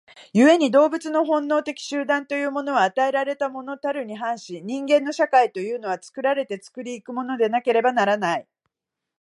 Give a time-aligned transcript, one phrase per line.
[0.33, 8.47] 故に動物の本能的集団というものは与えられたものたるに反し、人間の社会というのは作られて作り行くものでなければならない。